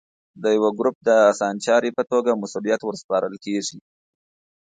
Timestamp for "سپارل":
3.03-3.35